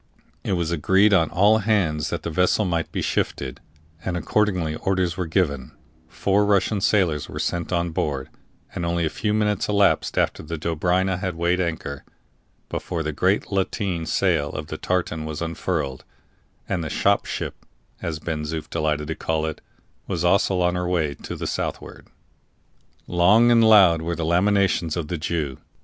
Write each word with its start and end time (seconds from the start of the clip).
It 0.43 0.53
was 0.53 0.71
agreed 0.71 1.13
on 1.13 1.29
all 1.29 1.59
hands 1.59 2.09
that 2.09 2.23
the 2.23 2.31
vessel 2.31 2.65
must 2.65 2.91
be 2.91 3.03
shifted; 3.03 3.59
and 4.03 4.17
accordingly 4.17 4.73
orders 4.77 5.15
were 5.15 5.27
given, 5.27 5.73
four 6.09 6.43
Russian 6.43 6.81
sailors 6.81 7.29
were 7.29 7.37
sent 7.37 7.71
on 7.71 7.91
board, 7.91 8.29
and 8.73 8.83
only 8.83 9.05
a 9.05 9.11
few 9.11 9.31
minutes 9.31 9.69
elapsed 9.69 10.17
after 10.17 10.41
the 10.41 10.57
Dobryna 10.57 11.19
had 11.19 11.35
weighed 11.35 11.61
anchor, 11.61 12.03
before 12.67 13.03
the 13.03 13.11
great 13.11 13.51
lateen 13.51 14.07
sail 14.07 14.49
of 14.53 14.69
the 14.69 14.77
tartan 14.79 15.23
was 15.23 15.39
unfurled, 15.39 16.03
and 16.67 16.83
the 16.83 16.89
"shop 16.89 17.27
ship," 17.27 17.63
as 18.01 18.17
Ben 18.17 18.41
Zoof 18.41 18.67
delighted 18.71 19.07
to 19.09 19.13
call 19.15 19.45
it, 19.45 19.61
was 20.07 20.25
also 20.25 20.61
on 20.61 20.73
her 20.73 20.87
way 20.87 21.13
to 21.13 21.35
the 21.35 21.45
southward. 21.45 22.07
Long 23.05 23.51
and 23.51 23.63
loud 23.63 24.01
were 24.01 24.15
the 24.15 24.25
lamentations 24.25 24.97
of 24.97 25.09
the 25.09 25.19
Jew. 25.19 25.59